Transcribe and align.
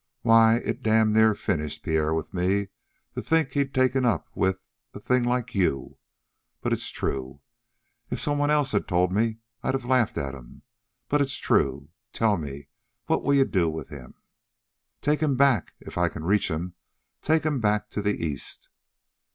Why, 0.23 0.55
it 0.65 0.81
damn 0.81 1.13
near 1.13 1.35
finished 1.35 1.83
Pierre 1.83 2.11
with 2.11 2.33
me 2.33 2.69
to 3.13 3.21
think 3.21 3.51
he'd 3.51 3.71
take 3.71 3.95
up 3.95 4.29
with 4.33 4.65
a 4.95 4.99
thing 4.99 5.21
like 5.21 5.53
you. 5.53 5.99
But 6.59 6.73
it's 6.73 6.89
true. 6.89 7.41
If 8.09 8.19
somebody 8.19 8.51
else 8.51 8.71
had 8.71 8.87
told 8.87 9.11
me 9.11 9.37
I'd 9.61 9.75
of 9.75 9.85
laughed 9.85 10.17
at 10.17 10.33
'em. 10.33 10.63
But 11.07 11.21
it's 11.21 11.37
true. 11.37 11.89
Tell 12.13 12.35
me: 12.35 12.69
what'll 13.05 13.31
you 13.35 13.45
do 13.45 13.69
with 13.69 13.89
him?" 13.89 14.15
"Take 15.01 15.19
him 15.19 15.35
back 15.37 15.75
if 15.79 15.99
I 15.99 16.09
can 16.09 16.23
reach 16.23 16.49
him 16.49 16.73
take 17.21 17.43
him 17.45 17.59
back 17.59 17.91
to 17.91 18.01
the 18.01 18.15
East." 18.25 18.69